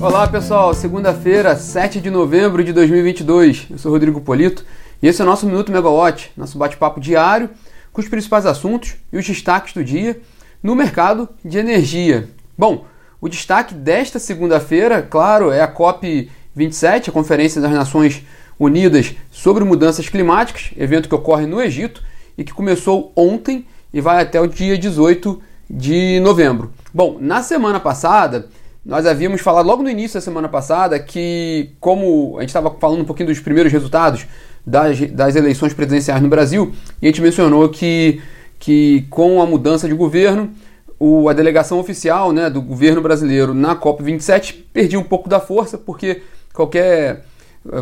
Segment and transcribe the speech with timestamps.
[0.00, 3.66] Olá pessoal, segunda-feira, 7 de novembro de 2022.
[3.68, 4.64] Eu sou Rodrigo Polito
[5.02, 7.50] e esse é o nosso Minuto Megawatt, nosso bate-papo diário
[7.92, 10.20] com os principais assuntos e os destaques do dia
[10.62, 12.28] no mercado de energia.
[12.56, 12.84] Bom,
[13.20, 18.22] o destaque desta segunda-feira, claro, é a COP27, a Conferência das Nações
[18.56, 22.04] Unidas sobre Mudanças Climáticas, evento que ocorre no Egito
[22.36, 26.72] e que começou ontem e vai até o dia 18 de novembro.
[26.94, 28.48] Bom, na semana passada,
[28.88, 33.02] nós havíamos falado logo no início da semana passada que, como a gente estava falando
[33.02, 34.26] um pouquinho dos primeiros resultados
[34.66, 38.22] das, das eleições presidenciais no Brasil, e a gente mencionou que,
[38.58, 40.54] que com a mudança de governo,
[40.98, 45.76] o, a delegação oficial né, do governo brasileiro na COP27 perdia um pouco da força,
[45.76, 46.22] porque
[46.54, 47.26] qualquer,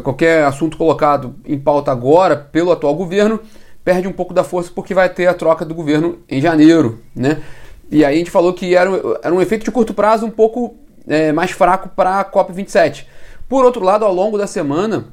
[0.02, 3.38] qualquer assunto colocado em pauta agora pelo atual governo
[3.84, 6.98] perde um pouco da força porque vai ter a troca do governo em janeiro.
[7.14, 7.40] Né?
[7.92, 8.90] E aí a gente falou que era,
[9.22, 10.74] era um efeito de curto prazo um pouco
[11.06, 13.04] é, mais fraco para a COP27.
[13.48, 15.06] Por outro lado, ao longo da semana,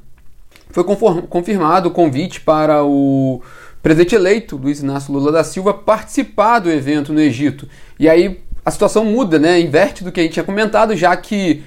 [0.70, 0.84] foi
[1.30, 3.42] confirmado o convite para o
[3.82, 7.68] presidente eleito, Luiz Inácio Lula da Silva, participar do evento no Egito.
[8.00, 9.60] E aí a situação muda, né?
[9.60, 11.64] Inverte do que a gente tinha comentado, já que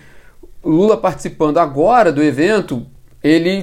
[0.64, 2.84] Lula participando agora do evento,
[3.22, 3.62] ele,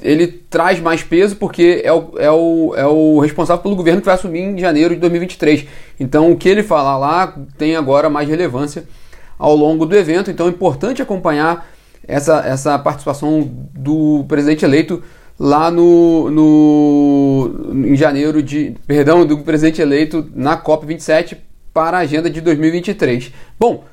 [0.00, 4.06] ele traz mais peso porque é o, é, o, é o responsável pelo governo que
[4.06, 5.66] vai assumir em janeiro de 2023.
[5.98, 8.86] Então o que ele falar lá tem agora mais relevância
[9.38, 10.30] ao longo do evento.
[10.30, 11.66] Então é importante acompanhar
[12.06, 15.02] essa, essa participação do presidente eleito
[15.38, 21.36] lá no, no em janeiro de perdão do presidente eleito na COP 27
[21.74, 23.32] para a agenda de 2023.
[23.58, 23.84] Bom,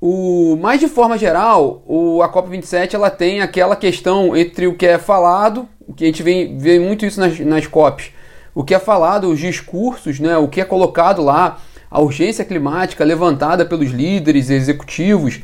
[0.00, 4.74] o mais de forma geral, o, a COP 27 ela tem aquela questão entre o
[4.74, 8.10] que é falado, o que a gente vê, vê muito isso nas, nas COPs,
[8.54, 11.58] o que é falado, os discursos, né, o que é colocado lá,
[11.92, 15.40] a urgência climática levantada pelos líderes executivos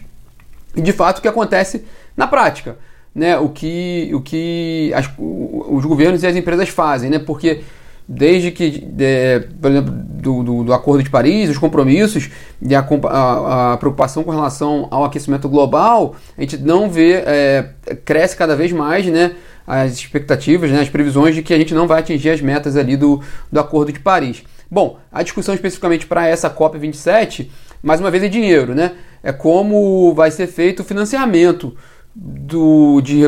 [0.75, 1.85] e de fato o que acontece
[2.17, 2.77] na prática,
[3.15, 3.37] né?
[3.39, 7.19] O que, o que as, os governos e as empresas fazem, né?
[7.19, 7.61] Porque
[8.09, 12.31] desde que, de, por exemplo, do, do, do, Acordo de Paris, os compromissos
[12.63, 17.69] e a, a, a, preocupação com relação ao aquecimento global, a gente não vê, é,
[18.07, 19.33] cresce cada vez mais, né?
[19.67, 22.97] As expectativas, né, as previsões de que a gente não vai atingir as metas ali
[22.97, 23.21] do,
[23.53, 24.43] do Acordo de Paris.
[24.71, 27.49] Bom, a discussão especificamente para essa COP27,
[27.83, 28.93] mais uma vez é dinheiro, né?
[29.23, 31.75] É como vai ser feito o financiamento
[32.15, 33.23] do, de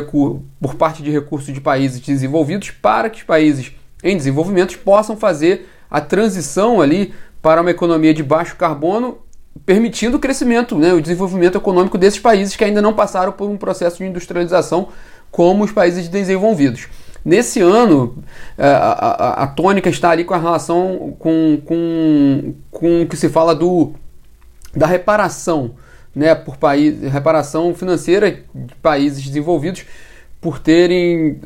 [0.60, 5.68] por parte de recursos de países desenvolvidos para que os países em desenvolvimento possam fazer
[5.90, 9.18] a transição ali para uma economia de baixo carbono,
[9.64, 13.56] permitindo o crescimento, né, o desenvolvimento econômico desses países que ainda não passaram por um
[13.56, 14.88] processo de industrialização
[15.30, 16.88] como os países desenvolvidos.
[17.24, 18.16] Nesse ano,
[18.56, 23.16] é, a, a, a, tônica está ali com a relação com, com, com o que
[23.16, 23.92] se fala do,
[24.74, 25.72] da reparação,
[26.14, 29.84] né, por país, reparação financeira de países desenvolvidos
[30.40, 31.40] por terem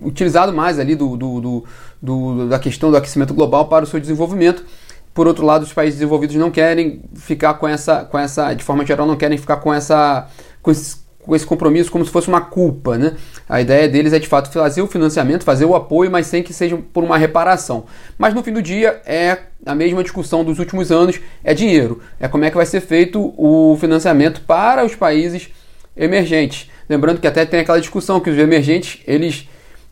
[0.00, 1.64] utilizado mais ali do, do, do,
[2.00, 4.64] do, da questão do aquecimento global para o seu desenvolvimento.
[5.12, 8.86] Por outro lado, os países desenvolvidos não querem ficar com essa, com essa, de forma
[8.86, 10.28] geral, não querem ficar com essa,
[10.62, 13.14] com esse esse compromisso como se fosse uma culpa, né?
[13.48, 16.52] A ideia deles é de fato fazer o financiamento, fazer o apoio, mas sem que
[16.52, 17.84] seja por uma reparação.
[18.16, 22.28] Mas no fim do dia é a mesma discussão dos últimos anos, é dinheiro, é
[22.28, 25.48] como é que vai ser feito o financiamento para os países
[25.96, 26.70] emergentes.
[26.88, 29.48] Lembrando que até tem aquela discussão que os emergentes, eles,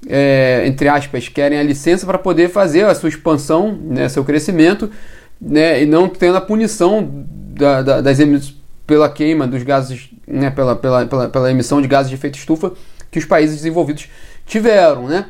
[0.09, 4.91] é, entre aspas, querem a licença para poder fazer a sua expansão, né, seu crescimento,
[5.39, 10.51] né, e não tendo a punição da, da, das emissões pela queima dos gases, né,
[10.51, 12.73] pela, pela, pela, pela, emissão de gases de efeito estufa
[13.11, 14.09] que os países desenvolvidos
[14.47, 15.27] tiveram, né?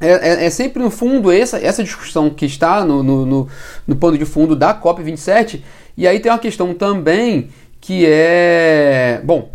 [0.00, 3.48] É, é, é sempre no fundo essa, essa discussão que está no, no, no,
[3.84, 5.60] no pano de fundo da COP27,
[5.96, 7.48] e aí tem uma questão também
[7.80, 9.50] que é, bom,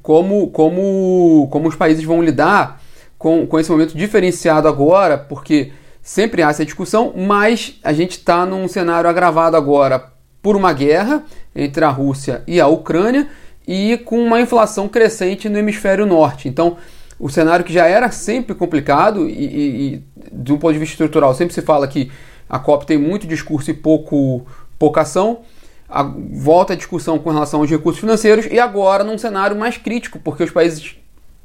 [0.00, 2.80] como, como, como os países vão lidar
[3.18, 8.46] com, com esse momento diferenciado agora, porque sempre há essa discussão, mas a gente está
[8.46, 10.11] num cenário agravado agora
[10.42, 11.22] por uma guerra
[11.54, 13.28] entre a Rússia e a Ucrânia
[13.66, 16.48] e com uma inflação crescente no hemisfério norte.
[16.48, 16.76] Então,
[17.18, 20.02] o cenário que já era sempre complicado e, e, e
[20.32, 22.10] de um ponto de vista estrutural, sempre se fala que
[22.48, 24.44] a COP tem muito discurso e pouco,
[24.78, 25.40] pouca ação.
[25.88, 30.18] A, volta a discussão com relação aos recursos financeiros e agora num cenário mais crítico,
[30.18, 30.96] porque os países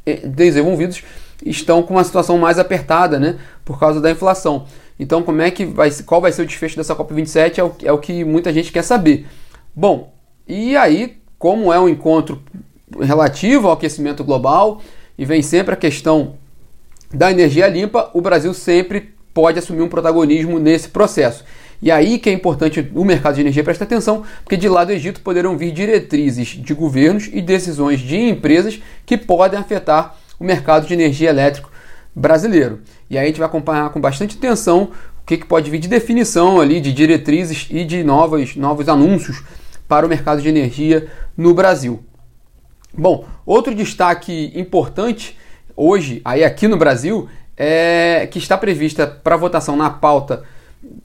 [0.06, 1.04] eh, desenvolvidos
[1.46, 4.66] estão com uma situação mais apertada, né, por causa da inflação.
[5.00, 7.92] Então, como é que vai, qual vai ser o desfecho dessa COP27 é o, é
[7.92, 9.28] o que muita gente quer saber.
[9.76, 10.14] Bom,
[10.48, 12.42] e aí, como é um encontro
[13.00, 14.82] relativo ao aquecimento global
[15.18, 16.36] e vem sempre a questão
[17.14, 21.44] da energia limpa, o Brasil sempre pode assumir um protagonismo nesse processo.
[21.82, 24.92] E aí que é importante o mercado de energia prestar atenção, porque de lá do
[24.92, 30.88] Egito poderão vir diretrizes de governos e decisões de empresas que podem afetar o mercado
[30.88, 31.72] de energia elétrico
[32.18, 32.82] brasileiro.
[33.10, 34.92] E aí a gente vai acompanhar com bastante atenção
[35.22, 39.44] o que, que pode vir de definição ali, de diretrizes e de novos, novos anúncios
[39.88, 42.04] para o mercado de energia no Brasil.
[42.98, 45.38] Bom, outro destaque importante
[45.76, 50.44] hoje, aí aqui no Brasil, é que está prevista para votação na pauta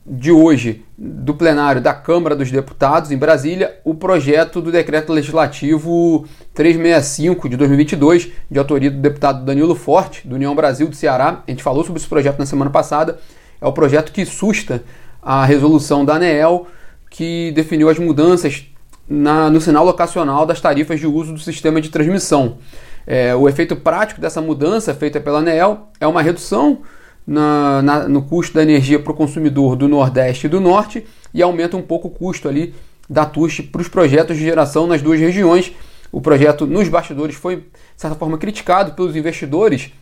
[0.06, 6.26] de hoje do plenário da Câmara dos Deputados em Brasília o projeto do decreto legislativo
[6.52, 11.42] 365 de 2022, de autoria do deputado Danilo Forte, do União Brasil do Ceará.
[11.46, 13.18] A gente falou sobre esse projeto na semana passada.
[13.60, 14.82] É o projeto que susta
[15.22, 16.66] a resolução da ANEEL
[17.08, 18.66] que definiu as mudanças
[19.08, 22.58] na, no sinal locacional das tarifas de uso do sistema de transmissão.
[23.06, 26.82] É, o efeito prático dessa mudança feita pela ANEEL é uma redução
[27.26, 31.42] na, na, no custo da energia para o consumidor do Nordeste e do Norte e
[31.42, 32.74] aumenta um pouco o custo ali
[33.08, 35.72] da TUST para os projetos de geração nas duas regiões.
[36.10, 37.64] O projeto nos bastidores foi, de
[37.96, 39.92] certa forma, criticado pelos investidores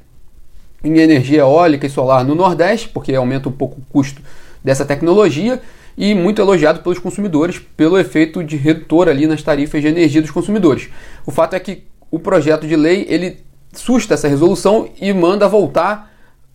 [0.82, 4.20] em energia eólica e solar no Nordeste, porque aumenta um pouco o custo
[4.64, 5.60] dessa tecnologia,
[5.96, 10.30] e muito elogiado pelos consumidores pelo efeito de redutor ali nas tarifas de energia dos
[10.30, 10.88] consumidores.
[11.26, 13.38] O fato é que o projeto de lei ele
[13.72, 16.09] susta essa resolução e manda voltar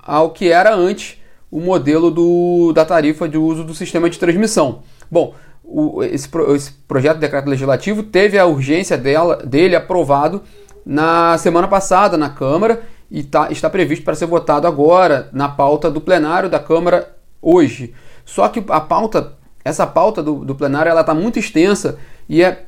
[0.06, 1.18] ao que era antes
[1.50, 4.84] o modelo do, da tarifa de uso do sistema de transmissão.
[5.10, 10.44] Bom, o, esse, esse, projeto de decreto legislativo teve a urgência dela, dele aprovado
[10.86, 15.90] na semana passada na Câmara e tá, está previsto para ser votado agora na pauta
[15.90, 17.94] do plenário da Câmara hoje.
[18.24, 22.64] Só que a pauta, essa pauta do, do plenário, ela está muito extensa e é,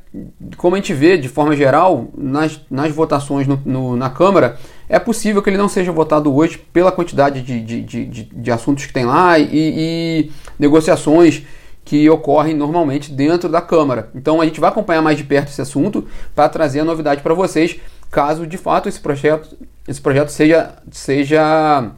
[0.56, 4.56] como a gente vê de forma geral nas, nas votações no, no, na Câmara,
[4.88, 8.50] é possível que ele não seja votado hoje pela quantidade de, de, de, de, de
[8.50, 11.42] assuntos que tem lá e, e negociações
[11.84, 14.10] que ocorrem normalmente dentro da Câmara.
[14.14, 17.34] Então a gente vai acompanhar mais de perto esse assunto para trazer a novidade para
[17.34, 17.76] vocês,
[18.10, 19.56] caso de fato esse projeto,
[19.88, 21.90] esse projeto seja, seja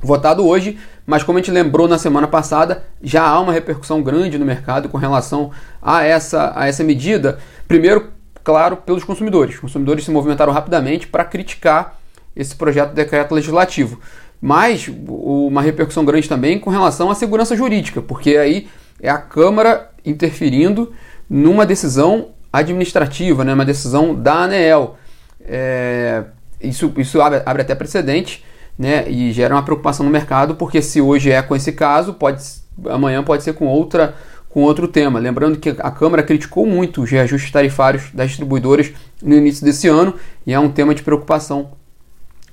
[0.00, 4.38] votado hoje, mas como a gente lembrou na semana passada, já há uma repercussão grande
[4.38, 5.50] no mercado com relação
[5.82, 7.38] a essa, a essa medida.
[7.68, 8.10] Primeiro,
[8.42, 9.56] claro, pelos consumidores.
[9.56, 11.98] Os consumidores se movimentaram rapidamente para criticar
[12.34, 14.00] esse projeto de decreto legislativo.
[14.40, 18.68] Mas uma repercussão grande também com relação à segurança jurídica, porque aí
[19.00, 20.92] é a Câmara interferindo
[21.28, 24.96] numa decisão administrativa, né, uma decisão da ANEEL.
[25.46, 26.24] É,
[26.60, 28.44] isso isso abre, abre até precedente
[28.78, 32.42] né, e gera uma preocupação no mercado, porque se hoje é com esse caso, pode,
[32.86, 34.14] amanhã pode ser com outra
[34.54, 35.18] com outro tema.
[35.18, 40.14] Lembrando que a Câmara criticou muito os reajustes tarifários das distribuidoras no início desse ano
[40.46, 41.72] e é um tema de preocupação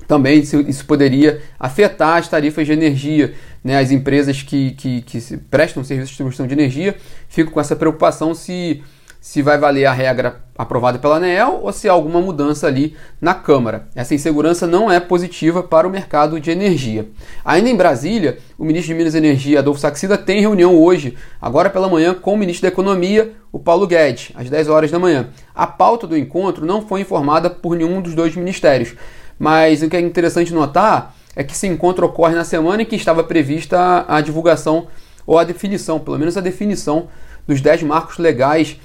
[0.07, 0.39] também.
[0.39, 3.35] Isso, poderia afetar as tarifas de energia.
[3.63, 3.77] Né?
[3.77, 6.97] As empresas que, que, que prestam serviço de distribuição de energia
[7.29, 8.81] ficam com essa preocupação se
[9.21, 13.35] se vai valer a regra aprovada pela ANEEL ou se há alguma mudança ali na
[13.35, 13.87] Câmara.
[13.95, 17.07] Essa insegurança não é positiva para o mercado de energia.
[17.45, 21.69] Ainda em Brasília, o ministro de Minas e Energia, Adolfo Saxida, tem reunião hoje, agora
[21.69, 25.29] pela manhã, com o ministro da Economia, o Paulo Guedes, às 10 horas da manhã.
[25.53, 28.95] A pauta do encontro não foi informada por nenhum dos dois ministérios,
[29.37, 32.95] mas o que é interessante notar é que esse encontro ocorre na semana em que
[32.95, 34.87] estava prevista a divulgação
[35.27, 37.07] ou a definição, pelo menos a definição
[37.47, 38.79] dos 10 marcos legais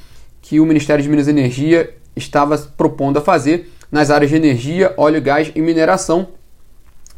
[0.46, 4.94] que o Ministério de Minas e Energia estava propondo a fazer nas áreas de energia,
[4.96, 6.28] óleo, gás e mineração.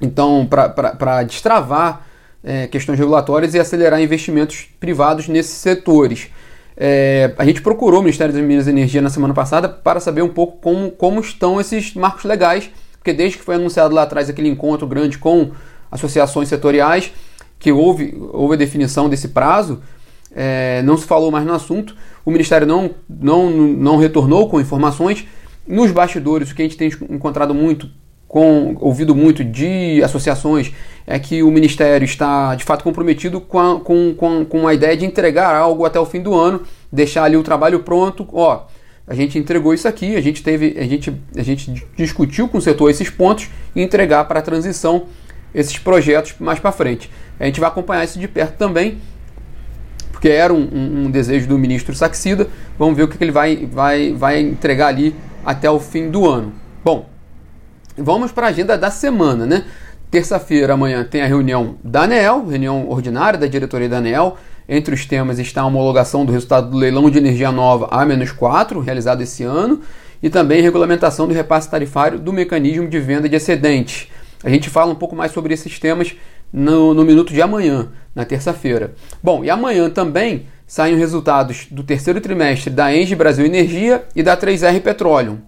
[0.01, 2.07] Então, para destravar
[2.43, 6.29] é, questões regulatórias e acelerar investimentos privados nesses setores.
[6.75, 10.23] É, a gente procurou o Ministério das Minas e Energia na semana passada para saber
[10.23, 14.31] um pouco como, como estão esses marcos legais, porque desde que foi anunciado lá atrás
[14.31, 15.51] aquele encontro grande com
[15.91, 17.13] associações setoriais,
[17.59, 19.83] que houve, houve a definição desse prazo,
[20.35, 21.95] é, não se falou mais no assunto,
[22.25, 25.27] o Ministério não, não, não retornou com informações.
[25.67, 27.89] Nos bastidores, o que a gente tem encontrado muito,
[28.27, 30.73] com, ouvido muito de associações,
[31.07, 34.97] é que o Ministério está de fato comprometido com a, com, com, com a ideia
[34.97, 38.27] de entregar algo até o fim do ano, deixar ali o trabalho pronto.
[38.33, 38.67] Ó,
[39.07, 42.63] a gente entregou isso aqui, a gente teve, a gente, a gente discutiu com o
[42.63, 45.07] setor esses pontos e entregar para a transição
[45.55, 47.11] esses projetos mais para frente.
[47.41, 48.99] A gente vai acompanhar isso de perto também
[50.19, 52.49] porque era um, um, um, desejo do ministro Saxida.
[52.77, 55.15] Vamos ver o que, que ele vai, vai, vai entregar ali
[55.47, 56.53] até o fim do ano.
[56.85, 57.09] Bom,
[57.97, 59.65] vamos para a agenda da semana, né?
[60.11, 64.37] Terça-feira, amanhã, tem a reunião da ANEL, reunião ordinária da diretoria da ANEL.
[64.69, 69.21] Entre os temas está a homologação do resultado do leilão de energia nova A-4, realizado
[69.21, 69.83] esse ano,
[70.21, 74.09] e também regulamentação do repasse tarifário do mecanismo de venda de excedentes.
[74.43, 76.17] A gente fala um pouco mais sobre esses temas
[76.53, 78.95] no, no minuto de amanhã, na terça-feira.
[79.23, 84.23] Bom, e amanhã também saem os resultados do terceiro trimestre da Engie Brasil Energia e
[84.23, 85.39] da 3R Petroleum.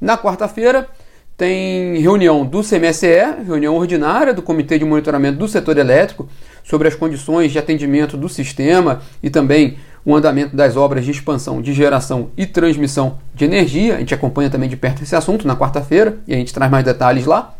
[0.00, 0.88] Na quarta-feira,
[1.36, 6.28] tem reunião do CMSE, reunião ordinária do Comitê de Monitoramento do Setor Elétrico,
[6.62, 11.60] sobre as condições de atendimento do sistema e também o andamento das obras de expansão
[11.60, 13.96] de geração e transmissão de energia.
[13.96, 16.84] A gente acompanha também de perto esse assunto na quarta-feira e a gente traz mais
[16.84, 17.54] detalhes lá.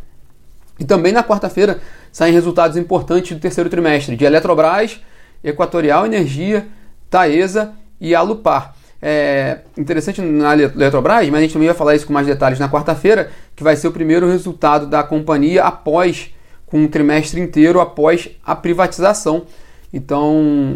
[0.79, 1.79] E também na quarta-feira
[2.11, 4.99] saem resultados importantes do terceiro trimestre de Eletrobras,
[5.43, 6.67] Equatorial Energia,
[7.09, 8.75] Taesa e Alupar.
[9.01, 12.69] É interessante na Eletrobras, mas a gente também vai falar isso com mais detalhes na
[12.69, 16.33] quarta-feira, que vai ser o primeiro resultado da companhia após,
[16.67, 19.45] com um trimestre inteiro após a privatização.
[19.91, 20.35] Então,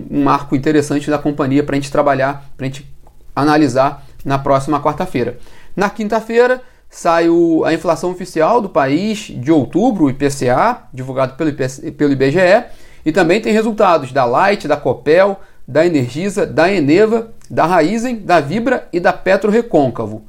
[0.10, 2.86] um marco interessante da companhia para a gente trabalhar, para a gente
[3.36, 5.38] analisar na próxima quarta-feira.
[5.76, 6.62] Na quinta-feira,
[6.96, 12.14] sai o, a inflação oficial do país de outubro, o IPCA, divulgado pelo, IPC, pelo
[12.14, 12.64] IBGE,
[13.06, 15.38] e também tem resultados da Light, da Copel,
[15.68, 20.24] da Energisa, da Eneva, da Raizen, da Vibra e da Petro Recôncavo.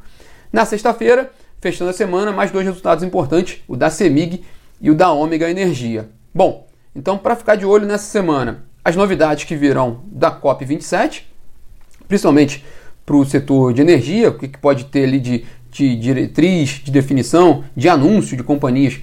[0.53, 1.31] Na sexta-feira,
[1.61, 4.43] fechando a semana, mais dois resultados importantes, o da Semig
[4.81, 6.09] e o da Ômega Energia.
[6.35, 11.23] Bom, então para ficar de olho nessa semana, as novidades que virão da COP27,
[12.09, 12.65] principalmente
[13.07, 15.47] para o setor de energia, o que pode ter ali de
[15.77, 18.99] de diretriz, de definição, de anúncio de companhias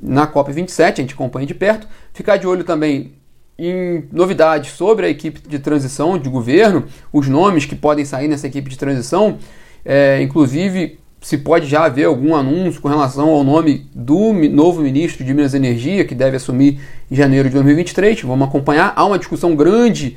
[0.00, 1.88] na COP27, a gente acompanha de perto.
[2.12, 3.12] Ficar de olho também
[3.58, 8.46] em novidades sobre a equipe de transição de governo, os nomes que podem sair nessa
[8.46, 9.38] equipe de transição,
[9.84, 15.22] é, inclusive se pode já haver algum anúncio com relação ao nome do novo ministro
[15.22, 18.22] de Minas e Energia, que deve assumir em janeiro de 2023.
[18.22, 18.94] Vamos acompanhar.
[18.96, 20.16] Há uma discussão grande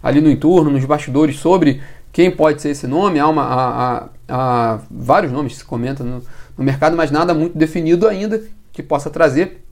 [0.00, 1.80] ali no entorno, nos bastidores, sobre
[2.12, 3.18] quem pode ser esse nome.
[3.18, 6.22] Há, uma, há, há, há vários nomes que se comentam no,
[6.56, 9.64] no, mercado, mas nada muito definido ainda que possa trazer.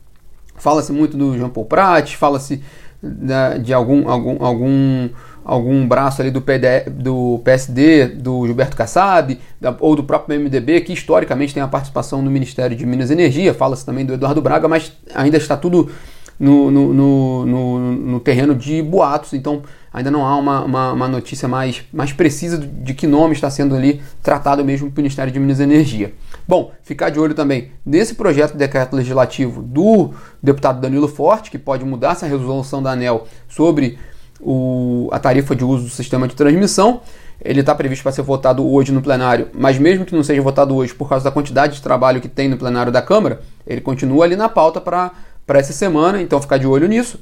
[0.57, 2.62] Fala-se muito do Jean Paul Prat, fala-se
[3.02, 5.09] né, de algum, algum, algum,
[5.45, 10.81] algum braço ali do, PD, do PSD, do Gilberto Kassab, da, ou do próprio MDB,
[10.81, 13.52] que historicamente tem a participação no Ministério de Minas e Energia.
[13.52, 15.90] Fala-se também do Eduardo Braga, mas ainda está tudo
[16.38, 19.62] no, no, no, no, no terreno de boatos, então
[19.93, 23.75] ainda não há uma, uma, uma, notícia mais, mais precisa de que nome está sendo
[23.75, 26.12] ali tratado mesmo pelo Ministério de Minas e Energia.
[26.47, 30.11] Bom, ficar de olho também nesse projeto de decreto legislativo do
[30.43, 33.99] deputado Danilo Forte, que pode mudar essa resolução da ANEL sobre
[34.40, 37.00] o, a tarifa de uso do sistema de transmissão.
[37.43, 40.75] Ele está previsto para ser votado hoje no plenário, mas mesmo que não seja votado
[40.75, 44.25] hoje por causa da quantidade de trabalho que tem no plenário da Câmara, ele continua
[44.25, 45.12] ali na pauta para
[45.55, 47.21] essa semana, então ficar de olho nisso.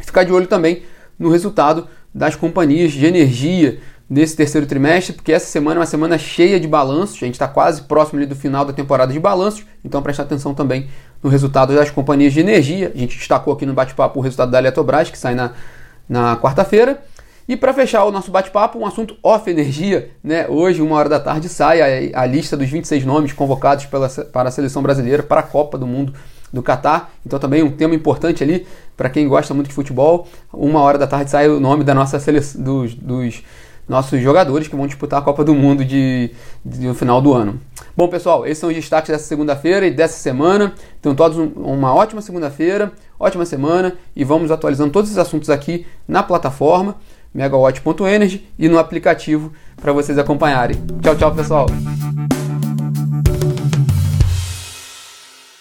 [0.00, 0.82] Ficar de olho também
[1.18, 6.18] no resultado das companhias de energia nesse terceiro trimestre, porque essa semana é uma semana
[6.18, 10.02] cheia de balanços, a gente está quase próximo do final da temporada de balanços, então
[10.02, 10.88] preste atenção também
[11.22, 12.92] no resultado das companhias de energia.
[12.94, 15.52] A gente destacou aqui no bate-papo o resultado da Eletrobras, que sai na,
[16.06, 17.02] na quarta-feira.
[17.48, 20.46] E para fechar o nosso bate-papo, um assunto off energia, né?
[20.48, 24.48] Hoje, uma hora da tarde, sai a, a lista dos 26 nomes convocados pela, para
[24.48, 26.12] a seleção brasileira para a Copa do Mundo
[26.52, 27.12] do Catar.
[27.24, 28.66] Então também um tema importante ali
[28.96, 30.28] para quem gosta muito de futebol.
[30.52, 33.42] Uma hora da tarde sai o nome da nossa seleção, dos, dos
[33.88, 36.30] nossos jogadores que vão disputar a Copa do Mundo de,
[36.64, 37.60] de, no final do ano.
[37.96, 40.72] Bom, pessoal, esses são os destaques dessa segunda-feira e dessa semana.
[40.98, 45.86] Então, todos um, uma ótima segunda-feira, ótima semana e vamos atualizando todos esses assuntos aqui
[46.06, 46.96] na plataforma
[47.34, 50.76] megawatt.energy e no aplicativo para vocês acompanharem.
[51.02, 51.66] Tchau, tchau, pessoal.